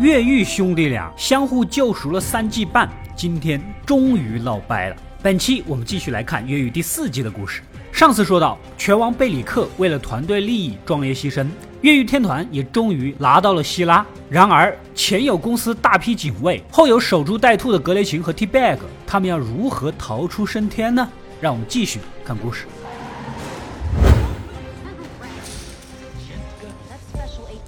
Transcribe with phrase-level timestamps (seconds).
[0.00, 4.96] 越狱兄弟俩相互救赎了三季半，今天终于闹掰了。
[5.22, 7.62] 本期我们继续来看《越狱》第四季的故事。
[7.92, 11.46] 上次说到，拳王贝里克为了团队利益壮烈牺牲，
[11.82, 14.04] 越狱天团也终于拿到了希拉。
[14.28, 21.08] 然而前有公司大批警卫，后有守株待兔的格雷琴和 T Bag，他们要如何逃出升天呢？
[21.40, 22.64] 让我们继续看故事。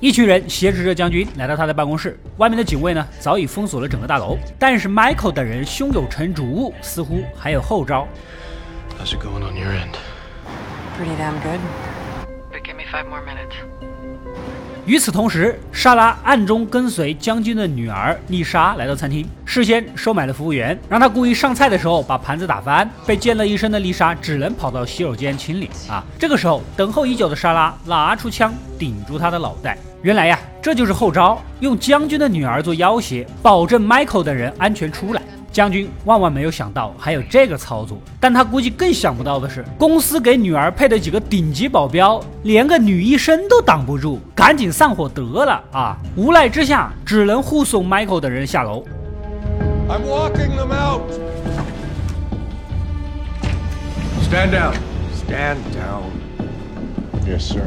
[0.07, 8.07] 一群人挟持着将军来到他的办公室，外面的警卫呢早已封锁了整个大楼，但是 Michael 等人胸有成竹，似乎还有后招。
[8.97, 9.97] How's it going on your end?
[10.97, 11.59] Pretty damn good.
[12.53, 13.57] But give me five more minutes.
[14.87, 22.89] 与此同时，莎拉暗中跟随将军的女儿丽莎来到餐厅，事先收买了服务员，让他故意上菜的时候把盘子打翻。
[23.05, 25.69] 被溅了一身的丽莎只能跑到洗手间清理。
[25.89, 29.77] 啊，这个时候等候已久的莎拉拿出枪顶住他的脑袋。
[30.03, 35.23] 原来呀，这就是后招，用将军的女儿做要挟，保证 Michael 等人安全出来。
[35.57, 45.97] 将军万万没有想到还有这个操作，但他估计更想不到的是，公司给女儿配的几个顶级保镖，连个女医生都挡不住，赶紧散伙得了啊！
[46.15, 48.85] 无奈之下，只能护送 Michael 等人下楼。
[49.89, 51.01] I'm walking them out.
[54.29, 54.75] Stand down.
[55.15, 56.03] Stand down.
[57.27, 57.63] Yes, sir.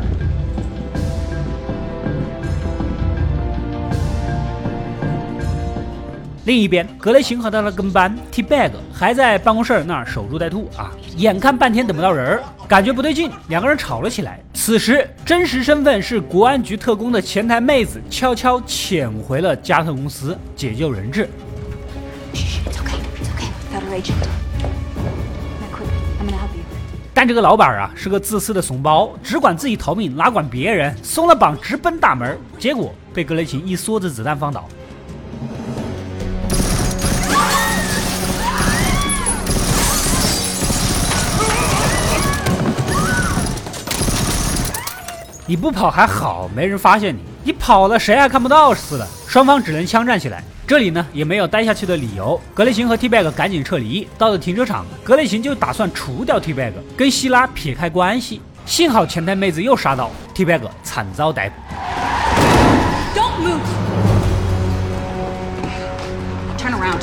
[6.50, 14.40] 另一边，格雷琴和他的跟班 T Bag 还在办公室那儿守株待兔啊，眼看半天等不到人儿，感觉不对劲，两个人吵了起来。
[14.56, 21.30] 此时，真实身份是国安局特工的前台妹子悄悄潜回了加特公司解救人质。
[27.14, 30.92] 但这个老板啊是个自私的怂包，只管自己逃命，哪管别人。
[31.04, 34.68] 松了绑，直奔大门，结果被格雷琴一梭子子弹放倒。
[45.50, 49.08] 你不跑还好，没人发现你；你跑了，谁还看不到似的。
[49.28, 50.44] 双方只能枪战起来。
[50.68, 52.40] 这里呢也没有待下去的理由。
[52.54, 54.08] 格雷琴和 T Bag 赶紧撤离。
[54.16, 58.40] 到了停车场，格雷琴就打算除掉 T Bag，跟希拉撇开关系。
[58.68, 61.56] 幸好前台妹子又杀到，T Bag 惨遭逮捕。
[63.20, 63.60] Don't move.
[66.60, 67.02] Turn around.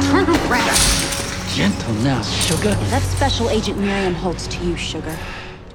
[0.00, 1.56] Turn around.
[1.56, 2.76] Gentle now, sugar.
[2.88, 5.16] That's Special Agent Miriam Holtz to you, sugar.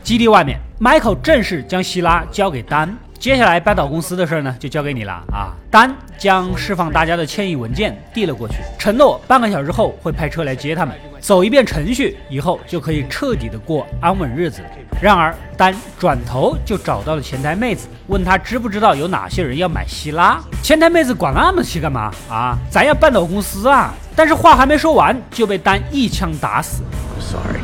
[0.01, 2.97] 基地外面，Michael 正式将希拉交给丹。
[3.19, 5.49] 接下来扳倒公司的事儿呢，就交给你了啊！
[5.71, 14.61] 丹将释放大家的歉意文件递了过去，承诺半个小时后会派车来接他们，走一遍程序以后就可以彻底的过安稳日子。
[15.01, 20.39] 然而，丹转头就找到了前台妹子，问他知不知道有哪些人要买希拉。
[20.61, 22.55] 前台妹子管那么细干嘛啊？
[22.69, 23.95] 咱要扳倒公司啊！
[24.15, 26.83] 但是话还没说完，就被丹一枪打死。
[27.19, 27.61] Sorry.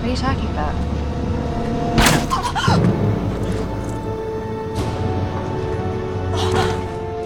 [0.00, 1.01] What are you talking about?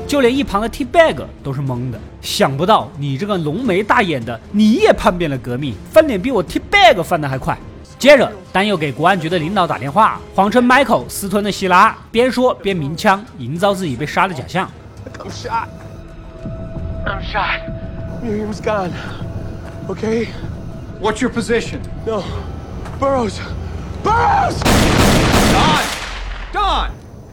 [0.06, 7.58] 就连一旁的 T Bag 都是懵的，想不到你这个浓眉大眼的，你也叛变了革命，翻脸比我 T Bag 翻的还快。
[7.98, 14.70] 接着，丹又给国安局的领导打电话，谎称 Michael 私吞了希拉，边说边鸣枪，营造自己被杀的假象。
[15.18, 15.68] I'm shot.
[17.04, 17.60] I'm shot.
[18.22, 18.92] Miriam's gone.
[19.88, 20.28] Okay?
[21.00, 21.80] What's your position?
[22.06, 22.22] No.
[23.00, 23.40] Burrows.
[24.04, 24.95] Burrows!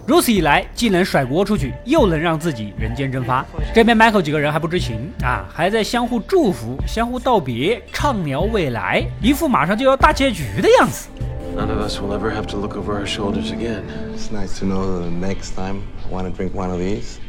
[0.05, 3.45] 如此一来，既能甩锅出去，又能让自己人间蒸发。
[3.73, 11.07] 这边 Michael 几个人还不知情啊，还在相互祝福、相互道别、畅聊未来，一副马上就要大结局的样子。
[11.55, 13.83] None of us will ever have to look over our shoulders again.
[14.13, 17.19] It's nice to know that the next time I want to drink one of these,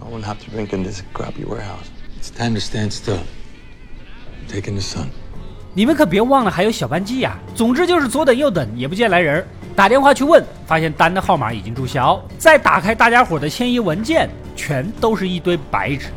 [0.00, 1.88] I won't have to drink in this crappy warehouse.
[2.20, 3.22] It's time to stand still.
[4.48, 5.06] Take in the sun.
[5.74, 9.46] 你们可别忘了还有小班机呀、总之就是左等右等，也不见来人儿。
[9.76, 12.22] 打电话去问，发现单的号码已经注销。
[12.38, 16.08] 再打开大家伙的迁移文件，全都是一堆白纸。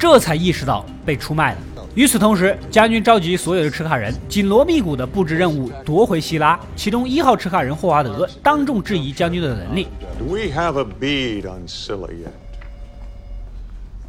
[0.00, 1.58] 这才意识到被出卖了。
[1.95, 6.59] 与此同时，将军召集所有的吃卡人，紧锣密鼓地布置任务，夺回希拉。
[6.75, 9.87] 其中一号吃卡人霍华德当众质疑将军的能力。
[10.17, 12.33] Do we have a bead on Scylla yet?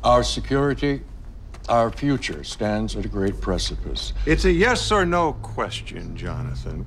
[0.02, 1.00] Our security,
[1.68, 4.12] our future stands at a great precipice.
[4.26, 6.84] It's a yes or no question, Jonathan.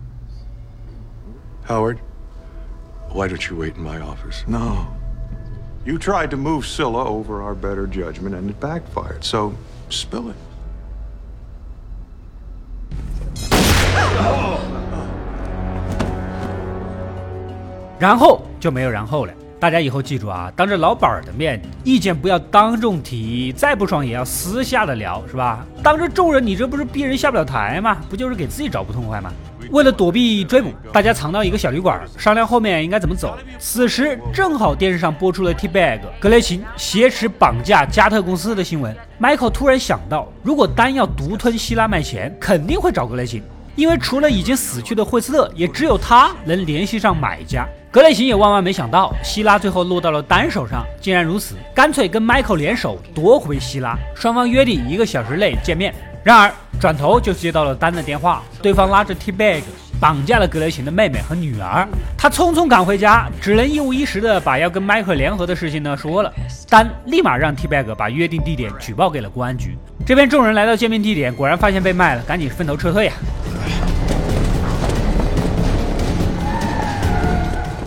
[1.66, 2.00] Howard,
[3.12, 4.44] why don't you wait in my office?
[4.48, 4.88] No.
[5.86, 9.54] You tried to move Scylla over our better judgment and it backfired, so
[9.90, 10.36] spill it.
[18.03, 19.33] 然后就没有然后了。
[19.61, 25.65] 大家以后记住啊，当着老板儿的面，意见不要当众提，再不爽也要私下的聊，是吧？
[25.85, 27.99] 当着众人，你这不是逼人下不了台吗？
[28.11, 29.33] 不就是给自己找不痛快吗？
[29.71, 33.39] 为了躲避追捕，大家藏到一个小旅馆，商量后面应该怎么走。
[33.57, 38.93] 此时正好电视上播出了 T-Bag 格雷琴挟持绑架加特公司的新闻。
[39.21, 43.41] Michael 突然想到，如果丹要独吞希拉卖钱，肯定会找格雷琴，
[43.75, 47.67] 因为除了已经死去的惠斯特，也只有他能联系上买家。
[47.91, 50.83] 格雷琴也万万没想到，希拉最后落到了丹手上。
[51.01, 53.99] 既然如此，干脆跟 Michael 联手夺回希拉。
[54.15, 55.95] 双方约定一个小时内见面。
[56.25, 59.63] 然而转头就接到了丹的电话，对方拉着 T-Bag
[60.01, 61.87] 绑架了格雷琴的妹妹和女儿。
[62.17, 66.33] 他匆匆赶回家，只能一五一十的把要跟 Michael 联合的事情呢说了。
[66.71, 69.77] 丹立马让 T-Bag 把约定地点举报给了公安局。
[70.07, 73.15] 这边众人来到见面地点，果然发现被卖了，赶紧分头撤退啊！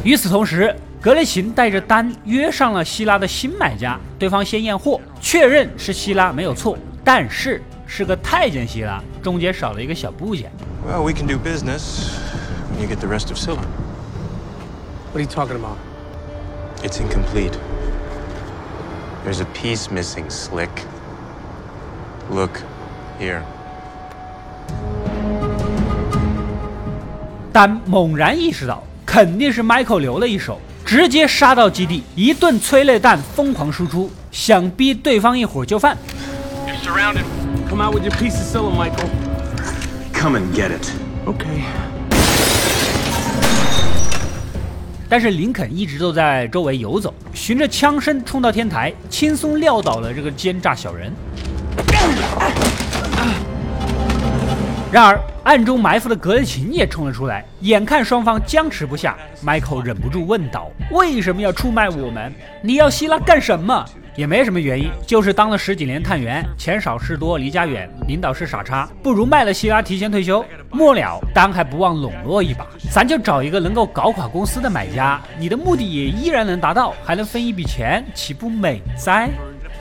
[0.06, 4.00] 与此同时，格雷琴带着丹约上了希拉的新买家。
[4.20, 10.52] 对方先验货，确认是希拉没有错，但是是个太监希拉，中间少了一个小部件。
[10.88, 12.12] Well, we can do business
[12.72, 13.66] when you get the rest of Scylla.
[15.12, 15.78] What are you talking about?
[16.84, 17.58] It's incomplete.
[19.26, 20.70] There's a piece missing, Slick.
[22.30, 22.60] Look,
[23.20, 23.42] here.
[27.52, 28.84] 丹猛然意识到，
[29.16, 35.98] 肯定是 Michael 留了一手，直接杀到基地，一顿催泪弹疯狂输出，想逼对方一伙就范。
[45.08, 51.10] 但是林肯一直都在周围游走，循着枪声冲到天台，轻松撂倒了这个奸诈小人。
[54.96, 62.34] 然而，暗中埋伏的格雷琴也冲了出来，眼看双方僵持不下，Michael 忍不住问道：“为什么要出卖我们？
[62.62, 63.84] 你要希拉干什么？”
[64.16, 70.46] 也没什么原因，就是当了十几年探员，钱少事多，离家远，领导是傻叉，不如卖了希拉提前退休。
[70.72, 79.30] 末了，丹还不忘笼络一把，咱就找一个能够搞垮公司的买家，你的目的也依然能达到，还能分一笔钱，岂不美哉？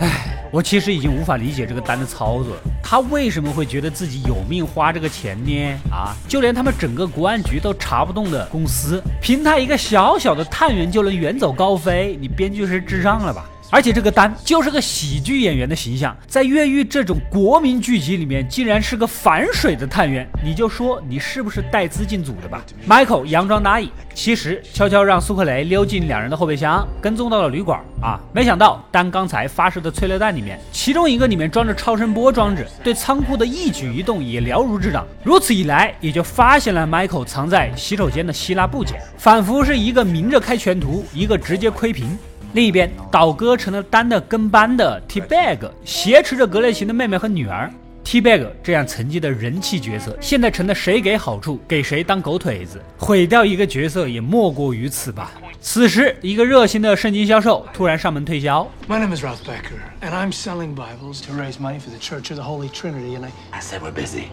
[0.00, 5.78] 唉，我其实已经无法理解这个单的操作，他为什么会觉得自己有命花这个钱呢？
[5.90, 13.46] 啊，就连他们整个国安局都查不动的公司，凭他一个小小的探员就能远走高飞，你编剧是智障了吧？
[13.70, 28.20] 而且这个丹就是个喜剧演员的形象，在越狱这种国民剧集里面，竟然是个反水的探员，你就说你是不是带资进组的吧？Michael 佯装答应，其实悄悄让苏克雷溜进两人的后备箱，跟踪到了旅馆啊。
[28.32, 35.04] 没想到丹刚才发射的催泪弹里面，其中一个里面装着超声波装置，对仓库的一举一动也了如指掌。
[35.24, 42.16] 如此一来，也就发现了 Michael 藏在洗手间的希拉部件，仿佛是一个明着开全图，一个直接窥屏。
[42.54, 47.68] 另一边，倒戈成了丹的跟班的 T-Bag 挟持着格雷琴的妹妹和女儿。
[48.04, 55.32] T-Bag 这样曾经的人气角色，现在成了谁给好处给谁当狗腿子，毁掉一个角色也莫过于此吧。
[55.60, 62.36] 此时，一个热心的圣经销售突然上门推销，My name is Ralph Becker, and I'm selling Bibles to raise money for the Church of
[62.36, 63.16] the Holy Trinity.
[63.16, 64.28] And I, I said we're busy.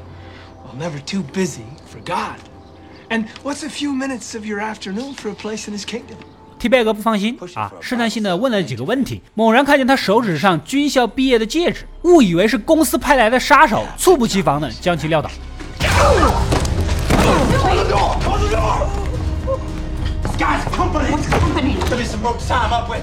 [0.71, 2.37] well, never too busy for God.
[3.09, 6.17] And what's a few minutes of your afternoon for a place in His kingdom?
[6.61, 15.31] 提贝哥不放心啊，试探性的问了几个问题，猛然看见他手指上军校毕业的戒指，误以为是公司派来的杀手，猝不及防的将其撂倒。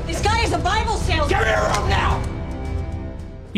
[0.07, 2.38] This guy is a Bible sales Get in now.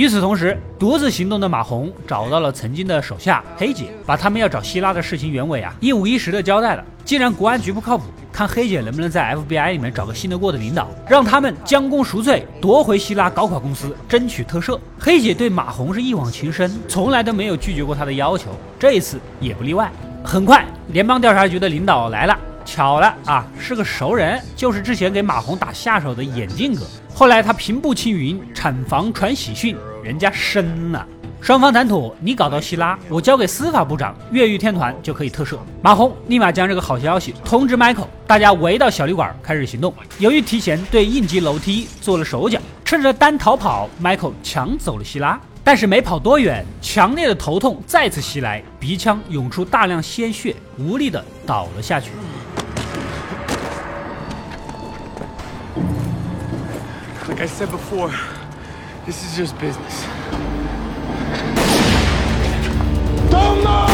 [0.01, 6.83] 与此同时，独自行动的马红找到了曾经的手下黑姐，把他们要找希拉的事情原委啊一五一十的交代了。
[7.05, 14.81] 既然国安局不靠谱，看黑姐能不能在 FBI 里面找个信得过的领导，让他们将功赎罪，夺回希拉，搞垮公司，争取特赦。
[14.99, 19.93] 黑姐对马红是一往情深，从来都没有拒绝过他的要求，这一次也不例外。
[20.25, 20.65] 很快，
[20.95, 22.35] 联邦调查局的领导来了。
[22.73, 26.87] 巧了啊，是个熟人，就是之前给马红打下手的眼镜哥。
[27.13, 31.05] 后来他平步青云，产房传喜讯，人家生了。
[31.41, 35.59] 双方谈妥，你搞到希拉，我交给司法部长，越狱天团就可以特赦。
[35.83, 39.93] 马红立马将这个好消息通知 Michael，大家围到小旅馆开始行动。
[40.21, 45.41] 由于提前对应急楼梯做了手脚，趁着单逃跑，Michael 抢走了希拉。
[45.73, 52.11] 但是没跑多远，强烈的头痛再次袭来，鼻腔涌出大量鲜血，无力的倒了下去。
[57.29, 58.11] Like I said before,
[59.07, 60.03] this is just business.
[63.31, 63.90] Get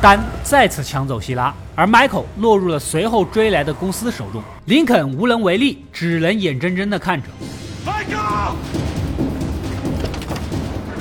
[0.00, 4.42] 丹再次抢走希拉，而 Michael 落入了随后追来的公司手中。
[4.66, 7.28] 林肯无能为力，只能眼睁睁地看着。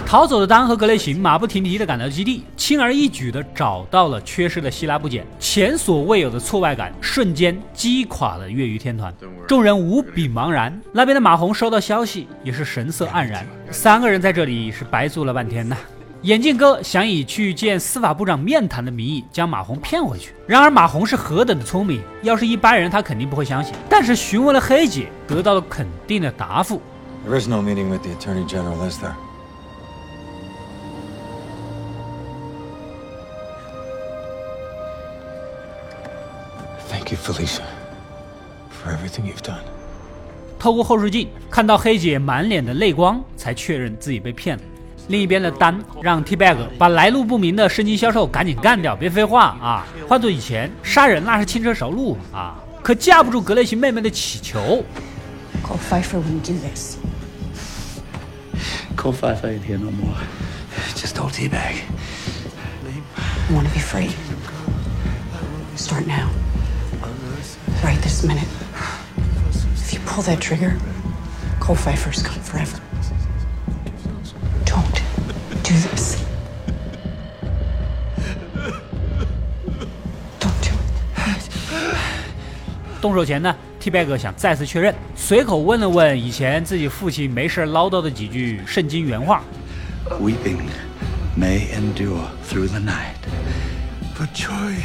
[0.06, 9.14] 逃走的丹和格雷琴马不停蹄地赶到基地，轻而易举地找到了缺失的希拉部件，前所未有的挫败感瞬间击垮了越狱天团，
[9.46, 10.76] 众人无比茫然。
[10.94, 15.76] 那边的马红收到消息也是神色黯然，三个人在这里是白租了半天呐。
[16.24, 23.74] 眼镜哥想以去见司法部长面谈的名义将马红骗回去，然而马红是何等的聪明，要是一般人他肯定不会相信。
[23.88, 26.82] 但是询问了黑姐，得到了肯定的答复。
[27.26, 29.14] There is no meeting with the Attorney General, is there?
[36.90, 37.64] Thank you, Felicia,
[38.72, 39.62] for everything you've done.
[40.58, 44.64] 透过后视镜看到黑姐满脸的泪光，才确认自己被骗了。
[45.08, 49.88] 另一边的丹让 T Bag 把来路不明的圣经销售赶紧干掉，别废话啊！
[50.08, 54.84] 换做以前，杀人那是轻车熟路啊，可架不住格雷琴妹妹的乞求。
[55.64, 56.98] Cole Pfeiffer wouldn't do this.
[58.96, 60.16] Cole Pfeiffer ain't here no more.
[60.96, 61.76] Just told Teabag.
[63.50, 64.10] I want to be free.
[65.76, 66.30] Start now.
[67.84, 68.48] Right this minute.
[69.76, 70.76] If you pull that trigger,
[71.60, 72.80] Cole Pfeiffer's gone forever.
[75.68, 76.18] Don't do this.
[80.40, 80.72] Don't do
[81.18, 81.52] it.
[83.02, 89.44] 动手前呢，T Bag 想再次确认，随口问了问以前自己父亲没事唠叨的几句圣经原话。
[90.22, 90.70] Weeping
[91.38, 93.18] may endure through the night.
[94.18, 94.76] But joy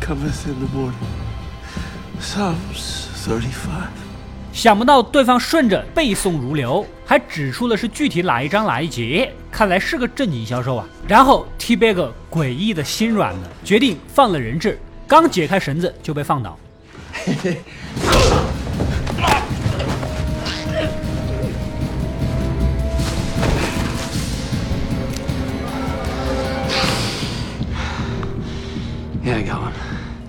[0.00, 0.92] cometh in the morning.
[2.20, 3.90] Psalms 35.
[4.52, 10.88] 想不到对方顺着背诵如流，还指出了是具体哪一章哪一节，看来是个正经销售啊。
[11.06, 14.78] 然后 T Bag 诡异的心软了，决定放了人质。
[15.06, 16.58] 刚解开绳子就被放倒。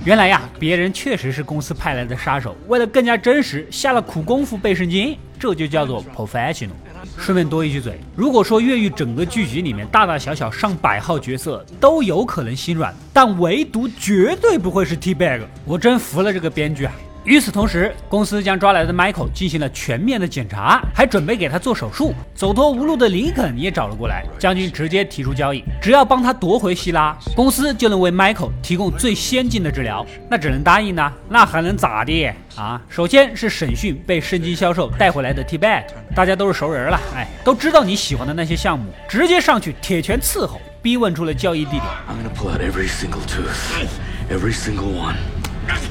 [0.03, 6.69] 原来呀，别人确实是公司派来的杀手，为了更加真实，下了苦功夫背圣经，这就叫做 professional。
[7.17, 16.93] 顺便多一句嘴，如果说越狱整个剧集里面大大小小上百号角色都有可能心软，但唯独绝对不会是 T Bag，我真服了这个编剧啊！
[17.25, 22.13] 与此同时，公司将抓来的 Michael 进行了全面的检查，还准备给他做手术。
[22.35, 30.05] 走投无路的林肯也找了过来，将军直接提出交易，只要帮他夺回希拉，公司就能为 Michael 提供最先进的治疗。
[30.29, 32.81] 那只能答应呢，那还能咋地啊？
[32.89, 41.83] 首先是审讯被圣经销售带回来的 T Bag，大家都是熟人了，哎，都知道你喜欢的那些项目，直接上去铁拳伺候，逼问出了交易地点。
[42.09, 43.87] I'm gonna pull out every single tooth.
[44.29, 45.15] Every single one.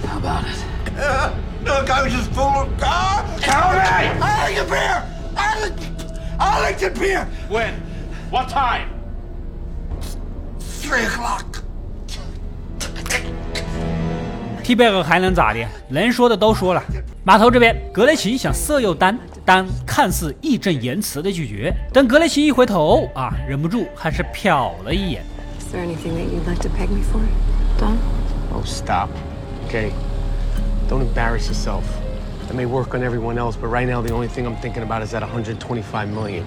[0.06, 0.71] How about it?
[1.64, 2.68] Look, I was just full of.
[2.82, 3.24] Ah!
[3.40, 3.78] Tell me!
[4.20, 5.02] Arlington beer!
[5.36, 5.96] Arlington,
[6.38, 7.26] Arlington beer!
[7.48, 7.74] When?
[8.30, 8.88] What time?
[10.60, 11.62] Three o'clock.
[14.64, 15.66] T Bag 还能咋的？
[15.88, 16.82] 能说的都说了。
[17.24, 21.74] 码头这边，格雷琴想色诱丹，丹看似义正言辞的拒绝。
[21.92, 25.22] 等格雷琴一回头啊，忍不住还是瞟了一眼。
[25.58, 27.20] Is there anything that you'd like to peg me for,
[27.78, 27.96] Don?
[28.52, 29.08] Oh, stop.
[29.68, 29.92] Okay.
[30.92, 31.84] Don't embarrass yourself.
[32.50, 35.02] I may work on everyone else, but right now the only thing I'm thinking about
[35.02, 36.42] is that 125 million.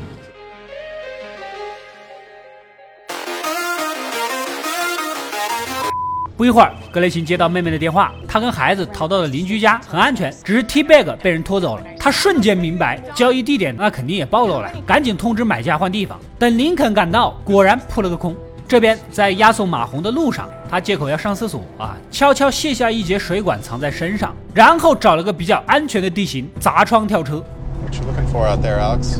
[6.37, 10.31] 不一会儿，格雷琴接到妹妹的电话，她跟孩子逃到了邻居家，很安全。
[10.43, 16.19] 只是 T Bag 被人拖走了，他瞬间明白交易地点那肯定也暴露了，赶紧通知买家换地方。
[16.37, 18.35] 等林肯赶到，果然扑了个空。
[18.67, 27.43] 这边在押送马红的路上，他借口要上厕所啊，悄悄卸下一节水管藏在身上，然后找了个比较安全的地形砸窗跳车。
[27.83, 29.19] What you looking for out there, Alex?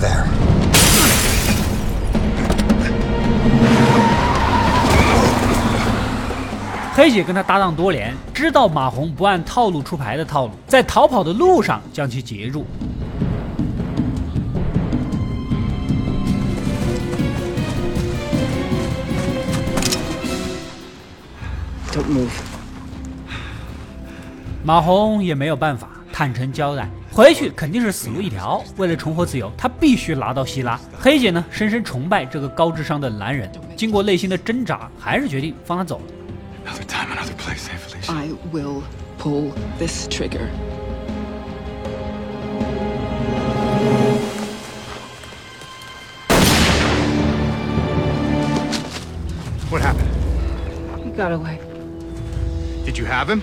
[0.00, 0.24] There.
[6.94, 12.64] 黑姐跟他搭档多年，知道马红不按套路出牌的套路，在逃跑的路上将其截住。
[21.98, 22.30] Don't move.
[24.62, 28.62] 马红也没有办法，坦诚交代，回去肯定是死路一条。
[28.76, 30.78] 为了重获自由，他必须拿到希拉。
[30.96, 36.00] 黑姐呢，深深崇拜这个高智商的男人，经过内心的挣扎，还是决定放他走。
[36.64, 38.14] Another time, another place, Evelyn.
[38.14, 38.82] I will
[39.18, 39.50] pull
[39.80, 40.46] this trigger.
[52.88, 53.42] Did you have him?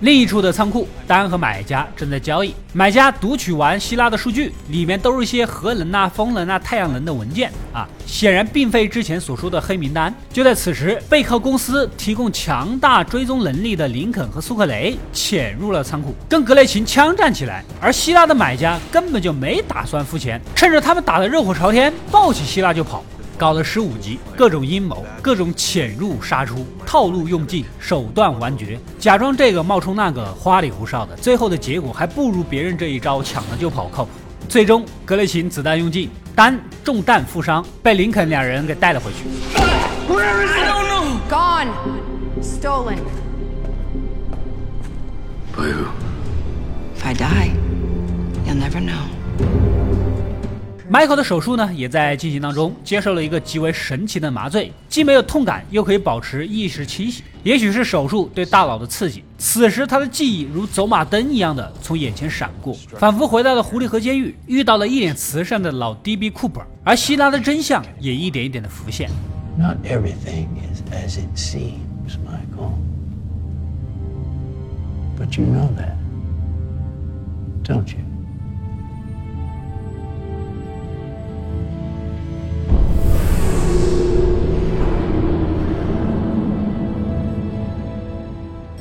[0.00, 2.54] 另一处的仓库，丹和买家正在交易。
[2.72, 10.12] 买家读取完希拉的数据，里面都是一些核能啊、风能啊、太阳能的文件啊，显然并非之前所说的黑名单。
[10.32, 17.62] 就在此时，背靠公司提供强大追踪能力的林肯和苏克雷潜入了仓库，跟格雷琴枪战起来。
[17.80, 23.04] 而希拉的买家根本就没打算付钱，趁着他们打得热火朝天，抱起希拉就跑。
[23.36, 34.10] 搞了十五集，各种阴谋，各种潜入杀出，套路用尽，手段完绝，假装这个冒充那个，花里胡哨的，最后的结果还不如别人这一招抢了就跑靠谱。
[34.48, 39.24] 最终，格雷琴子弹用尽，丹中弹负伤，被林肯两人给带了回去。
[40.08, 40.68] Where is it?
[41.28, 41.72] Gone.
[42.40, 42.98] Stolen.
[45.52, 45.86] By who?
[46.94, 47.50] If I die,
[48.46, 49.08] you'll never know.
[50.90, 57.22] Michael 的手术呢，也在进行当中，接受了一个极为神奇的麻醉，既没有痛感，又可以保持意识清醒。
[57.42, 69.10] 也许是手术对大脑的刺激，此时他的记忆如走马灯一样的从眼前闪过，仿佛回到了狐狸河监狱，遇到了一脸慈善的老 DB 库珀，而希拉的真相也一点一点的浮现。
[69.58, 72.72] Not everything is as it seems, Michael.
[75.18, 75.96] But you know that,
[77.62, 78.07] don't you?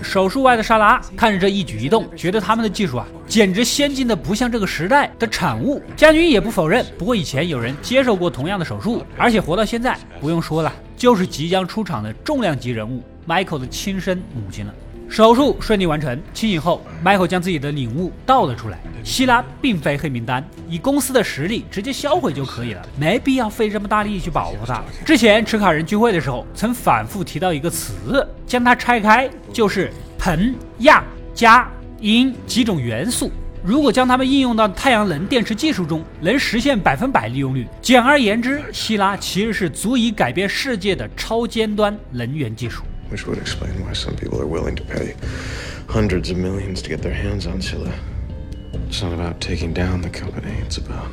[0.07, 5.81] 手术外的沙拉看着这一举一动，觉得他们的技术啊，简直先进的不像这个时代的产物。
[5.97, 14.73] 将军也不否认，不过以前有人接受过同样的手术，而且活到现在，不用说了，就是即将出场的重量级人物 Michael 的亲生母亲了。
[15.09, 24.83] 手术顺利完成，清醒后，Michael 将自己的领悟道了出来：希拉并非黑名单，以公司的实力直接销毁就可以了，没必要费这么大力去保护他。
[25.05, 31.01] 之前持卡人聚会的时候，曾反复提到一个词，将它拆开就是硼、氩、
[31.33, 31.65] 镓、
[32.01, 33.31] 铟几种元素。
[33.63, 37.65] 如果将它们应用到太阳能电池技术中，能实现百分百利用率。
[37.81, 42.83] 简而言之，希拉其实是足以改变世界的超尖端能源技术。
[43.09, 45.15] Which would explain why some people are willing to pay
[45.87, 47.93] hundreds of millions to get their hands on Scylla.
[48.89, 51.11] It's not about taking down the company, it's about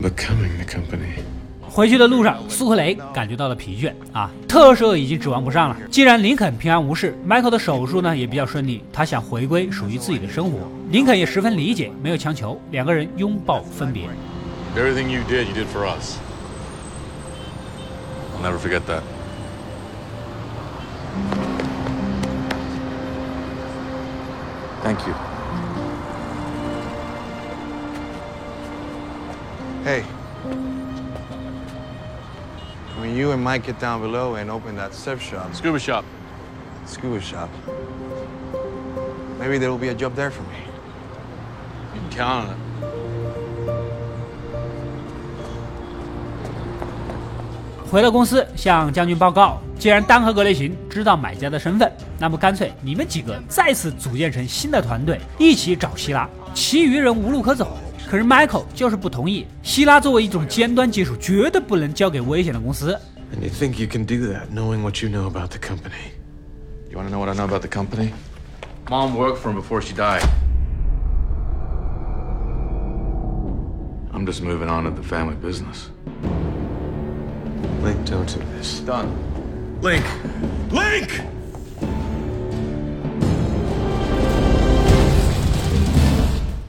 [0.00, 1.22] becoming the company.
[1.60, 5.76] 回去的路上，苏克雷感觉到了疲倦啊，特赦已经指望不上了。
[5.90, 10.58] 既然林肯平安无事，Michael 的手术呢也比较顺利，他想回归属于自己的生活。
[10.90, 14.08] 林肯也十分理解，没有强求，两个人拥抱分别。
[14.74, 16.16] Everything you did, you did for us.
[18.34, 19.02] I'll never forget that.
[24.83, 25.13] Thank you.
[29.83, 30.03] Hey.
[32.99, 36.05] When you and Mike get down below and open that surf shop, Scuba shop.
[36.85, 37.49] scuba shop,
[39.39, 40.57] maybe there will be a job there for me.
[41.93, 42.57] You can count on it.
[47.89, 57.76] 回到公司，向将军报告， 既然单核格雷琴知道买家的身份，那么干脆你们几个再次组建成新的团队，一起找希拉，其余人无路可走。
[58.08, 62.96] 可是 Michael 就是不同意，希拉作为一种尖端技术，绝对不能交给危险的公司。
[63.34, 66.12] And you think you can do that knowing what you know about the company?
[66.88, 68.12] You want to know what I know about the company?
[68.88, 70.22] Mom worked for him before she died.
[74.14, 75.90] I'm just moving on to the family business.
[77.82, 78.78] Link, don't do this.
[78.86, 79.08] Done.
[79.82, 80.04] Link!
[80.70, 81.08] Link!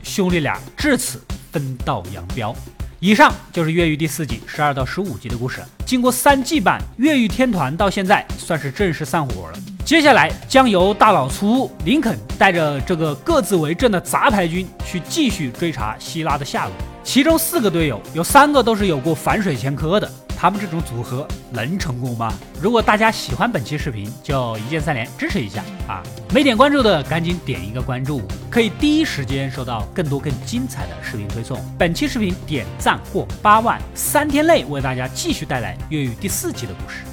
[0.02, 1.22] 兄弟俩至此
[1.52, 2.56] 分道扬镳。
[3.00, 5.62] 以上就是《越狱》第四季十二到十五集的故事。
[5.86, 9.60] 经过三季版，《越狱天团》到现在算是正式散伙了。
[9.86, 16.74] 接下来将由大老粗林肯带着这个各自为政的杂牌军去继续追查希拉的下落。
[17.04, 20.12] 其中四个队友有三个都是有过反水前科的，
[20.44, 22.34] 他们这种组合能成功吗？
[22.62, 26.04] 如果大家喜欢本期视频，就一键三连支持一下啊！
[26.34, 31.58] 没点关注的赶紧点一个关注，可以第一时间收到更多更精彩的视频推送。
[31.80, 37.13] 本期视频点赞过八万，三天内为大家继续带来粤语第四季的故事。